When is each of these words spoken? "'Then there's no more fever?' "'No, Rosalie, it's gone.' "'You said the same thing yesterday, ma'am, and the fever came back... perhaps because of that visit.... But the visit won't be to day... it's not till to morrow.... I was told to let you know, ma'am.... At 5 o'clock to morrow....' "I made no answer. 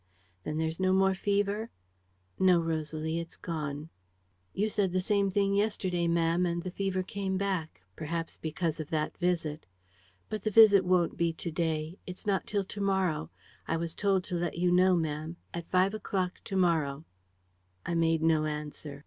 "'Then 0.45 0.57
there's 0.57 0.79
no 0.79 0.93
more 0.93 1.13
fever?' 1.13 1.69
"'No, 2.39 2.59
Rosalie, 2.59 3.19
it's 3.19 3.37
gone.' 3.37 3.89
"'You 4.51 4.67
said 4.67 4.93
the 4.93 4.99
same 4.99 5.29
thing 5.29 5.53
yesterday, 5.53 6.07
ma'am, 6.07 6.47
and 6.47 6.63
the 6.63 6.71
fever 6.71 7.03
came 7.03 7.37
back... 7.37 7.83
perhaps 7.95 8.35
because 8.35 8.79
of 8.79 8.89
that 8.89 9.15
visit.... 9.19 9.67
But 10.27 10.41
the 10.41 10.49
visit 10.49 10.83
won't 10.85 11.17
be 11.17 11.31
to 11.33 11.51
day... 11.51 11.99
it's 12.07 12.25
not 12.25 12.47
till 12.47 12.63
to 12.65 12.81
morrow.... 12.81 13.29
I 13.67 13.77
was 13.77 13.93
told 13.93 14.23
to 14.23 14.35
let 14.37 14.57
you 14.57 14.71
know, 14.71 14.95
ma'am.... 14.95 15.35
At 15.53 15.69
5 15.69 15.93
o'clock 15.93 16.39
to 16.45 16.57
morrow....' 16.57 17.05
"I 17.85 17.93
made 17.93 18.23
no 18.23 18.45
answer. 18.45 18.99